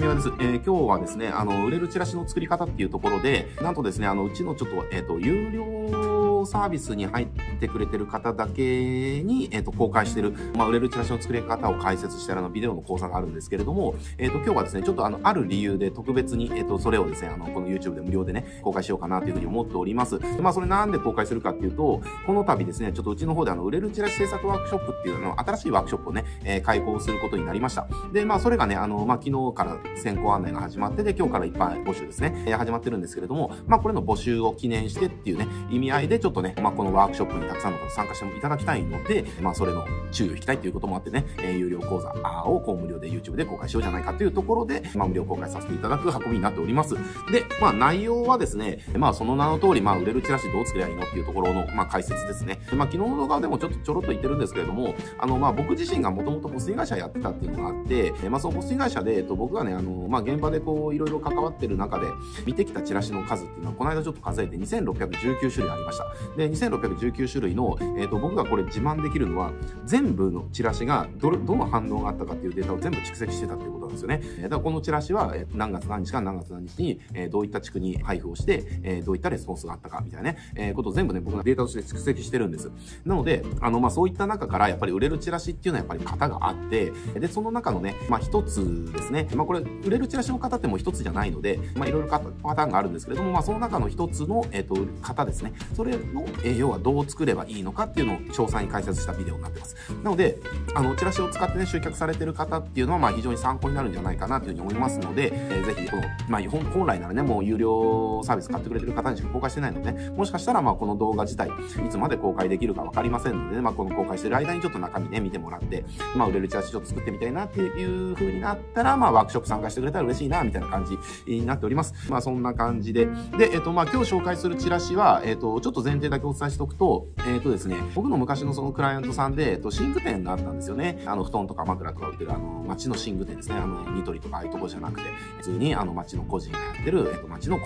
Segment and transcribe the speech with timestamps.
[0.00, 0.28] 三輪です。
[0.28, 7.26] えー、今日はですね、あの、売れるチラシの作り方っていうところで、なんとですね、あの、うちのちょっと、えっ、ー、と、有料サービスに入っ
[7.60, 20.18] てくれてる方だけに、えっ、ー、と、公開してる、まあ、売れるチラシの作り方を解説してるあの、ビデオの講座があるんですけれども、えっ、と、今日はですね、ちょっとあの、ある理由で特別に、えっ、と、それをですね、あの、この YouTube で無料でね、公開しようかなというふうに思っております。
[20.40, 27.86] まあ、それなんで公開するかっていうと、この度ですね、ちょっとうちの方であの、売れるチラシ制作ワークショップっていうの、新しいワークショップをね、えー、開講することになりました。
[28.12, 42.10] で、まあ、それがね、あの、まあ、昨日から先行案内が始まってで、今日から一般募集ですね、えー、始まってるんですけれども、まあ、これの募集を記念してっていうね、意味合いでちょっとね、まあ、このワークショップにたくさんの方参加していただきたいので、まあ、それの注意を引きたいということもあってね、えー、有料講座
[42.44, 46.94] をこう無料で YouTube で公開しようじゃないかというところで、まあ、無料公開させていただく運びになっております。
[47.30, 52.60] で、まあ、内容はですね、まあ、その名の通り、まあ、売れるチラシどう作りゃいいのっていうところの、まあ、解説ですね。
[52.72, 62.06] まあ、昨日の動画でもちょっとちょろっと言ってるんですけれども、あの、まあ、僕自身がもともとポス会社やってたっていうのがあって、まあ、そのポス会社で、えっと、僕がね、あの、まあ、現場でこう、いろいろ関わってる中で、
[62.46, 66.06] 見てきたチラシの数っていうのは、この間ちょっと数えて2619種類ありました。
[66.36, 69.52] で、2619種類の、えっと、僕がこれ自慢できるのは、
[69.84, 74.20] 全部のチラシがど、どの反応があったかっていうデータを全部蓄積してたっていうことなんですよね。
[74.42, 82.70] だからこのチラシは、何月何日か何月何日に、えどういった地区に配布をして、えどういったレスポンスがあったかみたいなね、えことを全部ね、僕がデータとして蓄積してるんです。
[83.04, 92.20] なので、あの、まあ、そういった中からやっぱり売れるチラシっていうのはやっぱり型があって、で、その中のね、まあ、一つですね、まあ、これ、売れるチラシの型っても一つじゃないので、まあ、いろいろパ
[92.54, 95.52] ターンがあるんですけれども、まあ、その中の一つの、えっ、と、型ですね。
[95.74, 99.76] それの、えー、要はどう作れればいいのかっていうのを詳細に解説したビデオになってます。
[100.02, 100.38] なので、
[100.74, 111.52] あの、チラシを使ってね、集客されてる方っていうのは、まあ、非常に参考になるんじゃないかなというふうに思いますので、えー、ぜひ、この、まあ、本来ならね、もう有料サービス買ってくれてる方にしか公開してないので、ね、もしかしたら、まあ、この動画自体、い
[111.88, 115.84] つまで公開できるかわかりませんので、ね、まあ、この公開してる間にちょっと中身ね、見てもらって、
[116.16, 121.94] まあ、売れるチラシちょっと作ってみたいなっていう風になったら、まあ、ワークショップ参加してくれたら嬉しいな、みたいな感じになっております。
[122.10, 123.06] まあ、そんな感じで。
[123.36, 131.02] で、えっと、まあ、今日紹介するチラシは、えっと、ちょっと前提だけお伝えしておくと、えっとですね、僕の昔のそのクライアントさんで、えっと、寝具店があったんですよね。
[131.06, 133.56] あの、布団とか枕とか売ってる、あの、街の寝具店ですね。
[133.56, 135.08] あの、ニトリとかああいうとこじゃなくて、
[135.38, 137.62] 普通に、あの、街の個人がやってる、えっと、街の寝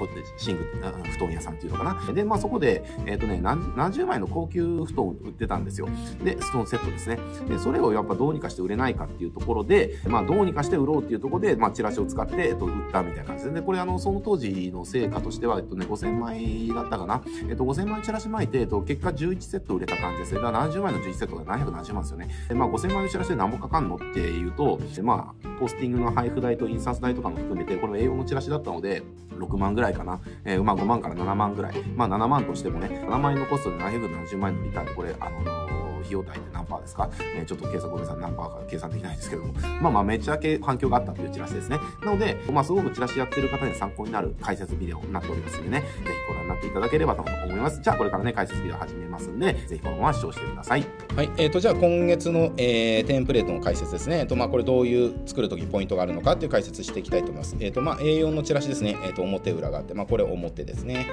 [0.54, 0.64] 具、
[1.12, 2.12] 布団屋さんっていうのかな。
[2.12, 5.88] で、まあ、そこで、えっとね、何、何十枚の高級布団を売ってたんですよ。
[6.22, 7.18] で、ストーンセットですね。
[7.48, 17.22] で、それをやっぱどうにかして売れないかっていうところで、まあ、どうにかして売ろうっていうところで、まあ、チラシを使って、えっと、売ったみたいな感じで、で、これ、あの、その当時の成果としては、えっとね、5000枚だったかな。
[17.48, 20.40] えっと、5000枚チラシ巻いて、えっと、結果11 1セット売れた感じですね。
[20.40, 22.28] だから70枚の11セットが770万ですよね。
[22.48, 29.02] で、まあ、5000枚のチラシで何もかかんのっていうと、でまあ、ポスティングの配布代と印刷代とかも含めて、これも英語のチラシだったので、
[29.38, 30.20] 6万ぐらいかな。
[30.44, 31.82] えー、まあ、5万から7万ぐらい。
[31.96, 41.78] まあ、7万としてもね、7万円のコストで770万円のリターンで、これ、あのー費用対って何パーですか、えー、ちょっと計算ごめんなさい、何パーか計算できないですけども、まあまあめっちゃけ反響があったというチラシですね。
[42.04, 47.80] なので、まあすごくチラシやってる方に参考になる解説ビデオになっておりますのでね、ぜひご覧になっていただければと思います。
[47.82, 50.86] じゃあこれからね、解説ビデオ始めますんで、ぜひこのまま視聴してください。
[51.16, 54.18] はい、えっ、ー、とじゃあ今月の、えー、テンプレートの解説ですね。
[54.18, 57.56] えっ、ー、とまあこれどういう作るときポイントがあるのかっていう解説していきたいと思います。
[57.60, 58.96] えっ、とまあ A4 のチラシですね。
[59.04, 61.06] えっ、と表裏があって、まあこれ表ですね。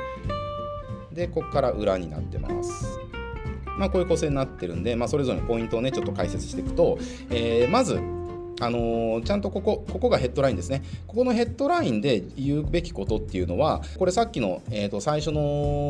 [1.13, 3.10] で、ここから裏になってます。
[3.78, 6.98] まあ、こういう構成になってるんで、まあ、それぞれのポイントをねちょっと解説していくと、
[7.30, 8.00] えー、まず
[8.61, 10.83] あの、ちゃんとここ、ここがヘッドラインですね。
[11.07, 15.41] ここのヘッドラインで言うべきことっていうのは、これさっきの、えー、と最初の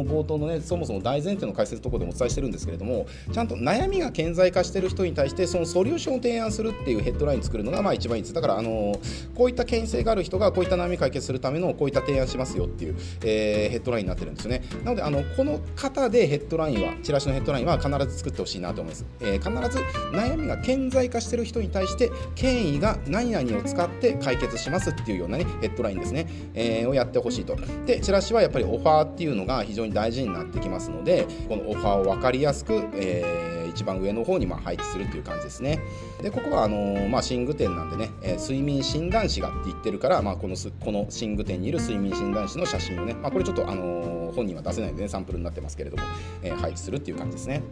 [0.05, 8.33] 冒頭のね、そもそも大前提の解説のとこでもお伝えしてるんですけれども、ちゃんと悩みが顕在化してる人に対して、そのソリューションを提案するっていうヘッドライン作るのがまあ一番いいです。
[8.33, 8.99] だから、あの、
[9.35, 14.63] こういった権威性がある人がこういった悩み解決するためのこういった提案しますよっていう、えー、ヘッドラインになってるんですよね。
[14.83, 19.05] なので、あのこの方でヘッドラインは、チラシのヘッドラインは必ず作ってほしいなと思います。
[19.19, 19.83] えー、必ず
[20.15, 27.55] 悩みが顕在化してる人に対して、権威が何々を使って解決しますっていうようなねヘッドラインですね、えー、をやってほしいと。
[27.85, 35.79] でチラシはやっぱりオファーっていうのが非常に大事になってきますのでこのオファーを分かりやすく、えー一番上の方にま配置するっていう感じですね。
[36.21, 46.03] でここはあのー、まあ、寝具店なんでね、えー、睡眠診断士がって言ってるから、まあ、このこの寝具店にいる睡眠診断士の写真をね、まあ、これちょっと、あのー、本人は出せないので、ね、サンプルになってますけれども、
[46.44, 47.63] え配置するっていう感じですね。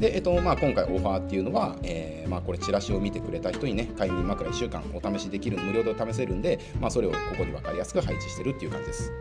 [0.00, 9.12] で、えっとまあ、今回オファーっていうのは、えまあ、これチラシを見てくれた人にね快眠枕1週間お試しできる無料で試せるんで、まあ、それをここに分かりやすく配置してるっていう感じです。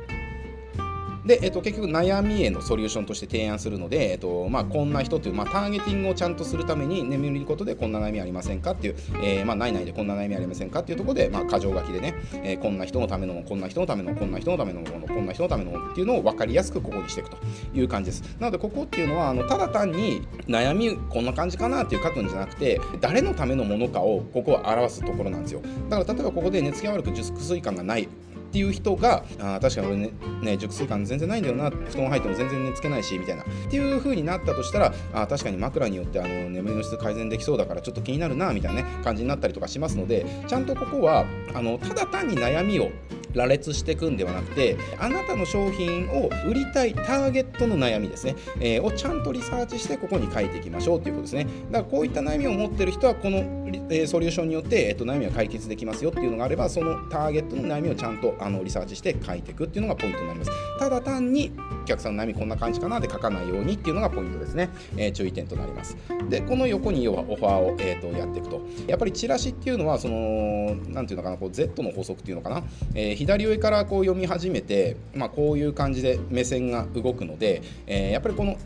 [1.26, 17.38] で、えっと、結局悩みへのソリューションとして提案するので、えっとまあ、こんな人という、まあ、ターゲティングをちゃんとするために眠ることでこんな悩みありませんかっていう、えー、まあ、ないないでこんな悩みありませんかっていうところで、まあ、箇条書きでね、えー、こんな人のためのもこんな人のためのこんな人のためのものこんな人のためのものっていうのを分かりやすくここにしていくと
[17.74, 18.22] いう感じです。
[18.40, 25.62] なのでここっていうのはあのただ単に悩みこんな感じかなっていう書くんじゃなくて誰のためのものかをここは表すところなんですよ。
[25.90, 28.08] だから例えばここで寝つきが悪く熟睡感がない
[28.51, 30.12] っていう人があ確かに俺ね
[30.42, 33.44] ね熟睡感全然ないんだよな布団入っても全然寝つけないしみたいな。
[33.44, 42.92] っていう風になったとしたらあ確かに枕によってあの眠りの質改善できそうだからちょっと気になるなみたいな、ね、感じになったりとかしますのでちゃんとここはあのただ単に悩みを
[43.33, 51.45] 羅列していくんではなくてあなたの商品を売りたいターゲットの悩みですね、えー、をちゃんとリサーチしてここに書いていきましょうということですね。
[51.72, 60.51] だからこういった悩みを持ってる人はこの、えー、ソリューションによって、えー、と悩みは解決できますよっていうのがあればそのターゲットの悩みをちゃんとあのリサーチして書いていくっていうのがポイントになります。
[60.81, 61.51] ただ単に
[61.83, 65.95] お客さんの悩みこんな感じかなで書かないようにっていうのがポイントですね、えー、注意点となります。
[66.28, 68.62] でこの横に要はオファーを、えー、とやっていくと。
[68.88, 72.63] やっぱりチラシっていうのはその何ていうのかなこう Z の法則っていうのかな、
[72.95, 78.57] えー、左上からこう読み始めて、まあ、こういう感じで目線が動くので、えー、やっぱりこの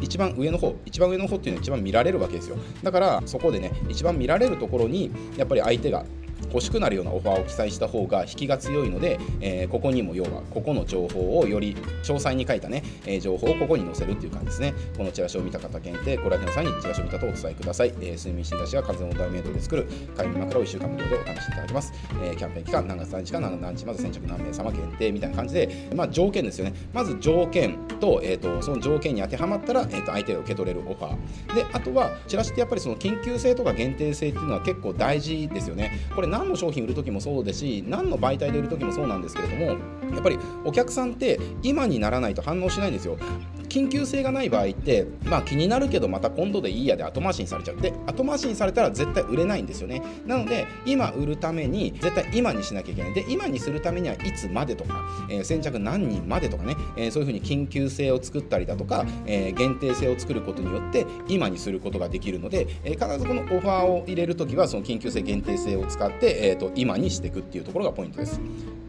[0.00, 2.56] 一番上の方一番上の方っていうのは一番見られるわけですよ。
[2.82, 6.06] だからそこでね一番見られるところにやっぱり相手が
[6.54, 11.74] 欲しくなるようなオファーを記載した方が引きが強いので、えー、ここにも要はここの情報をより
[12.04, 14.72] 詳細に書いたね、えー、情報をここに載せるっていう感じですね。
[14.96, 21.92] このチラシを見た方限定ご来店さんにチラシを見たとお伝えください、えー、睡眠診断士が風のダイメイトで作る快眠枕を1週間無料でお試しいただけます、
[22.22, 26.74] えー、キャンペーン期間何月何日か何日まず先着何名様限定みたいな感じで、まあ、条件ですよね。
[26.92, 27.76] まず条件。
[28.04, 31.54] と,、えーと、その条件に当てはまったら、えーと、相手が受け取れるオファー。
[31.54, 35.92] であとはチラシってやっぱりその緊急性とか限定性っていうのは結構大事ですよね。
[36.14, 39.64] これ何の商品売る時もそうですし何の媒体で売る時もそうなんですけれども
[40.12, 43.16] やっぱりお客さんって今にならないと反応しないんですよ。
[43.74, 68.40] 緊急性がない場合ってまあ気になるけどまた今度でいいやで後回しにされちゃうで後回しにされたら絶対売れないんですよねなので今売るために絶対今にしなきゃいけないで今にするためにはいつまでとか、えー、先着何人までとかね、えー、そういうふうに緊急性を作ったりだとか、えー、限定性を作ることによって今にすることができるので、え必ずこのオファーを入れるときはその緊急性限定性を使って、えーと今にしていくっていうところがポイントです。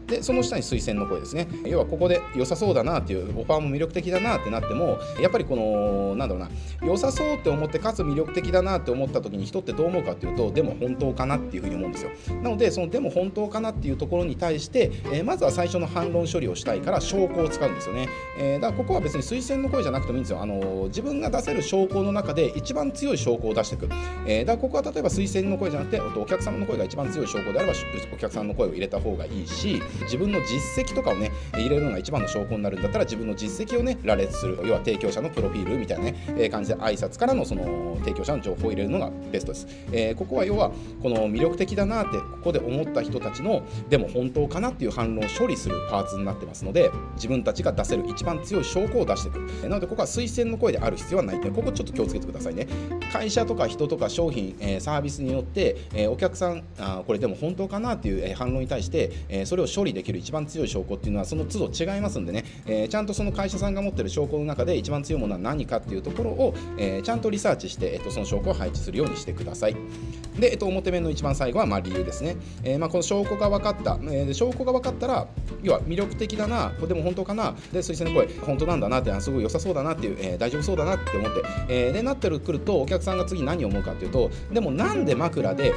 [0.06, 1.48] でその下に推薦の声ですね。
[1.64, 6.50] 要はここで良さそうだなっていうオファーも魅力的だなってなってもやっぱりこのなんだろうな
[6.82, 12.10] 良さそうって思ってかつ魅力的だなって思った時に人ってどう思うかっていうとでも本当かなっていうふうに思うんですよ。
[12.42, 20.40] なのでそのでも本当かなっていうところに対して、えー、まずは最初の反論処理をしたいから証拠を使うんですよね、えー、だからここは別に推薦の声じゃなくてもいいんですよ。
[20.40, 23.88] あの自分が出せる証拠の中で一番強い証拠を出していく、
[24.26, 27.74] えー、だからここは例えば推薦の声じゃなくてお客様の声が一番強い証拠であれば
[28.12, 40.70] お客さんの声を入れた方がいいし自分の実績とかをね入れるのが一番の証拠になるんだったら自分の実績をね羅列する要は提供者のプロフィールみたいなね、え感じで挨拶からのその提供者の情報を入れるのがベストです、えー、ここは要は
[41.02, 51.36] この魅力的だなってここで思った人たちのでも本当かなっていう反論を処理するパーツになってますので自分たちが出せる一番強い証拠を出していくなのでここは推薦の声である必要はない。
[51.36, 52.66] ってここちょっと気をつけてくださいね。
[53.12, 69.76] 会社とか人とか商品、え、サービスによって、え、お客さんあこれでも本当かなっていう、反論に対して、えそれを処理理できる一番強い証拠っていうのはその都度違いますんでね、えー、ちゃんとその会社さんが持ってる証拠の中で一番強いものは何かっていうところを、えー、ちゃんとリサーチして、えっと、その証拠を配置するようにしてください。
[70.38, 72.36] で、えっと、表面の一番最後はまあ理由ですね。
[72.62, 75.28] えー、まあ、この証拠が分かった、えー、証拠が分かったら、
[75.62, 85.72] 要は魅力的だな、でも本当かな、で、推薦の声、本当なんだなって、すごい良さそうだなっていう、えー、大丈夫そうだなって思って、えー、で、なってくると、お客さんが次何を思うかっていうと、でもなんで枕で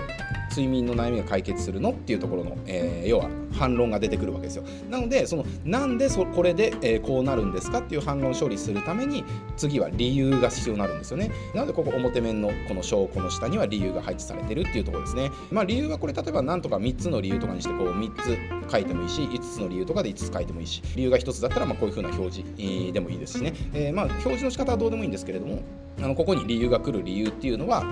[0.50, 4.64] 睡眠の悩みが解決するのっていうところの、えー、要は反論が出てくるわけですよ。
[4.90, 9.24] なのでそのなんでそこれで、えー、こうなるんですかっていう反論処理するために
[9.58, 11.32] 次は理由が必要になるんですよね。
[11.54, 15.32] なのでここ表面のこの証拠の下には理由が配置されてるっていうところですね。
[15.52, 25.62] まあ理由はこれ例えば何とか3つの理由とかにしてこう3つ書いてもいいし5つの理由とかで5つ書いてもいいし理由が1つだったらまあこういう風な表示でもいいですしね、えー、まあ表示の仕方はどうでもいいんですけれども
[26.02, 27.84] あのここに理由が来る理由っていうのは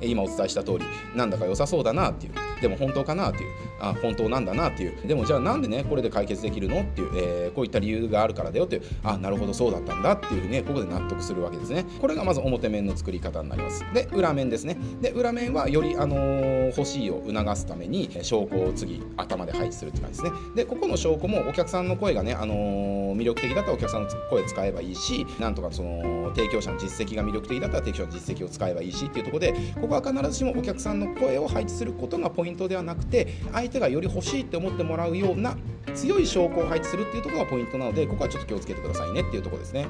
[0.00, 2.32] 今お伝えした通りなんだか良さそうだなっていう。
[2.60, 3.50] でも本当かなっていう。
[3.80, 5.06] あ本当なんだなっていう。
[5.06, 8.82] でもじゃあなんでねこれで解決できるのっていう、えー、こういった理由があるからだよっていう。
[9.02, 11.84] あなるほどそうだったんだっていうねここで納得するわけですね。
[12.00, 13.84] これがまず表面の作り方になります。
[13.94, 14.76] で裏面ですね。
[15.00, 20.38] で裏面はより、あのー、欲しいを促すために証拠を次頭で配置するって感じですね。
[20.54, 35.56] でここの証拠もお客さんの声がね、あのー魅力的だったらお客さんの声使えばいいしなんとかその提供者の実績が魅力的だったら適所の実績を使えばいいしっていうところでここは必ずしもお客さんの声を配置することがポイントではなくて相手がより欲しいって思ってもらうような
[35.94, 39.86] 強い証拠を配置するっていうところがポイントなのでここはちょっと気をつけてくださいねっていうところですね。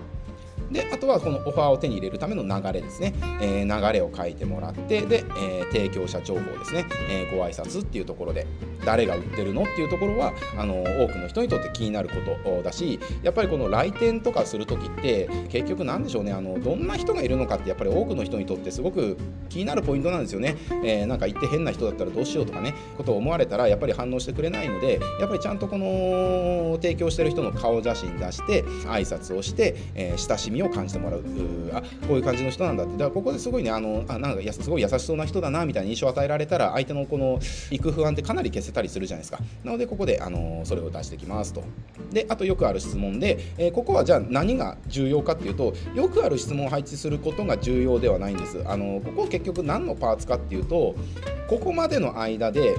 [0.71, 8.47] であとはこのオファーを手に入れるための流れですね、えー、流れを書いてもらってで、えー、提供者情報ですね、えー、ご挨拶っていうところで
[8.85, 19.17] 誰が売ってるのっていうところはあの多くの人にとって気になることだしやっぱりこの来店とかする時って結局何でしょうねあのどんな人がいるのかってやっぱり多くの人にとってすごく
[19.49, 31.25] 気になるポイントなんですよね、えー、なんか言って変な人だったらどうしようとかねことを思われたらやっぱり反応してくれないのでやっぱりちゃんとこの提供してる人の顔写真出して挨拶をして、えー、親しみを感じてもらう
[31.73, 37.39] あこういう感じの人なんだってだからここですごいねあのあなんかやすごい優しそうな人だなみたいな印象を与えられたら相手のこの
[37.71, 41.63] 行く不安ってかなり消せたりするじゃないですかなのでここであのそれを出してきますと
[42.11, 50.95] であとよくある質問で、えー、ここはじゃあ何が重要かっていうとよくある質問を配置することが重要ではないんですあのここ結局何のパーツかっていうと
[51.49, 52.79] ここまでの間で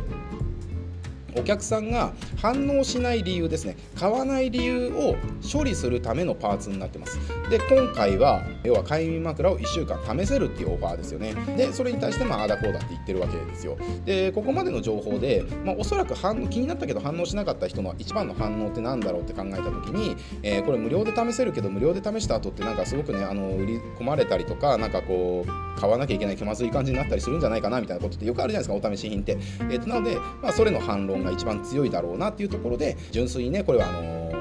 [1.35, 3.77] お客さんが反応しない理由ですね。
[3.95, 5.15] 買わない理由を
[5.51, 7.19] 処理するためのパーツになってます。
[7.49, 11.33] で今回は要は快眠枕を1週間試せるっていうオファーですよね。
[11.57, 13.77] でそれに対してまああだこうだって言ってるわけですよ。
[14.05, 34.31] でここまでの情報で、まあ、おそらく反気になったけど反応しなかった人の一番の反応って何だろうって考えた時に、えー、これ無料で試せるけど無料で試した後ってなんかすごくねあの売り込まれたりとかなんかこう買わなきゃいけない気まずい感じになったりするんじゃないかなみたいなことってよくあるじゃないですかお試し品って、えー、となので、まあ、それの反論が一番強いだろうなっていうところで純粋にねこれはあの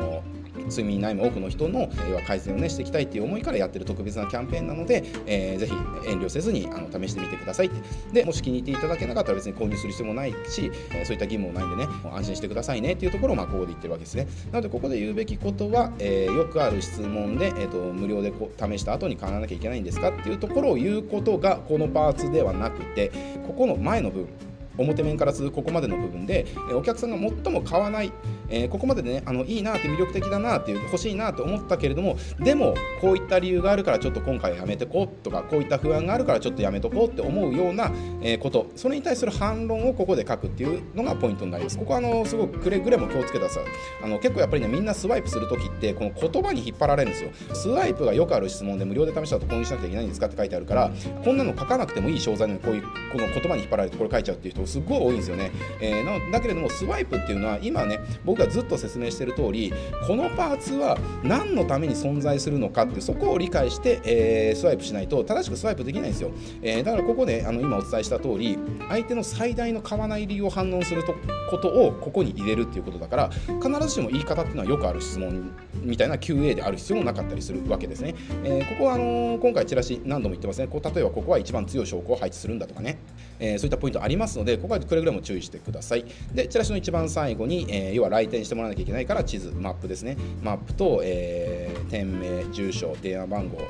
[0.70, 5.72] 睡眠悩む多くの人の要は改善をねしていきたいっていう思いからやってる特別なキャンペーンなので、えー、ぜひ
[6.08, 7.80] 遠慮せずにあの試してみてくださいって。
[8.12, 14.28] でもし気に入っていただけなかったら別に購入する必要もないし、えー、そういった義務もないんでね安心してくださいねっていうところをまあここで言ってるわけですね。
[14.52, 23.10] なのでここで言うべきことは、えー、よくある質問で、えーと、無料でこ試した後に買わなきゃいけないんですかっていうところを言うことがこのパーツではなくて
[23.46, 24.49] ここの前の部分
[24.82, 28.12] 表面から続くここまでの部分で、お客さんが最も買わない、
[28.50, 37.92] えー、ここまでねあのいいなって魅力的だなっていう欲しいなと思ったけれどもでもこういった理由があるからちょっと今回やめてこうとかこういった不安があるからちょっとやめとこうって思うような、
[38.22, 38.66] えこと。
[38.76, 41.78] それに対する反論をここで書くっていうのがポイントになります。
[41.78, 43.64] ここはあのすごくくれぐれも気をつけてください
[44.02, 47.30] あの結構やっぱりねみんなスワイプする時ってこの言葉に引っ張られるんですよ。
[47.54, 50.90] スワイプがよくある質問で無料で試したと購入しなきゃいけないんですかって書いてあるから
[51.24, 59.72] こんなの書かなくてもいい商材のこういうこの言葉に引っ張られてこれ書いちゃうっていう人すっごい多いんですよね、えー、だけれどもスワイプっていうのは今ね僕がずっと説明してしてる通り
[60.06, 66.30] このパーツは何のために存在するのかってそこを理解して、えー、スワイプしないと正しくスワイプできないんですよ、
[66.62, 71.14] えー、だからここであの今お伝えした通り相手の最大の買わない理由を反応すると
[71.50, 80.68] ことをここに入れるっていうことだから必ずしも言い方っていうのはよくある質問みたいな QA である必要もなかったりするわけですね、えー、ここはあの、今回チラシ何度も言ってますね。
[80.68, 82.98] こう例えばここは一番強い証拠を配置するんだとかね、
[83.40, 86.04] えー、そういったポイントありますのでここはくれぐれも注意してください。
[86.32, 90.16] でチラシの一番最後に、えー、要は来店してもらわなきゃいけないから地図マップですね。
[90.42, 93.60] マップと、えー、店名住所電話番号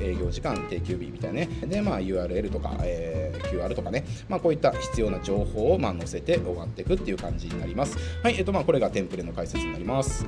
[0.00, 1.48] 営業時間定休日みたいなね。
[1.66, 7.96] で、まあ、URL とか、えー、QR とかね、まあ、こういった必要な情報を、まあ、載せて終わっていくっていう感じになります。
[8.22, 10.26] はいえっとまあこれがテンプレの解説になります。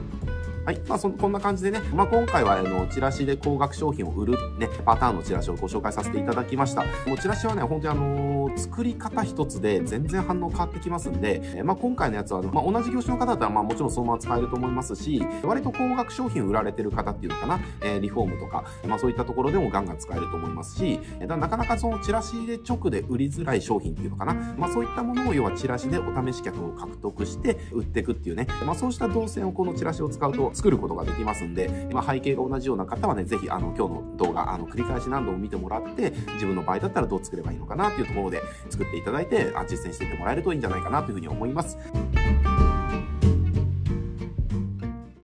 [0.65, 0.81] はい。
[0.87, 6.85] まあ、そ、こんな感じでね、まあ、今回は、あの、チラシで高額商品を売る、ね、パターンのチラシをご紹介させていただきました。
[7.05, 41.79] もうチラシはね、本当にあのー、作り方一つで全然反応変わってきますんで、えまあ、今回のやつは、まあ、同じ業種の方だったら、まあ、もちろんそのまま使えると思いますし、割と高額商品売られてる方っていうのかな、えー、リフォームとか、まあ、そういったところでもガンガン使えると思いますし、だなかなかそのチラシで直で売りづらい商品っていうのかな、まあ、そういったものを要はチラシでお試し客を獲得して売っていくっていうね、まあ、そうした動線をこのチラシを使うと作ることができますますんで、まあ、背景が同じような方はね、ぜひ、あの、今日の動画、あの、繰り返し何度も見てもらって、自分の場合だったらどう作ればいいのかなっていうところで作っていただいて、実践していってもらえるといいんじゃないかなというふうに思います。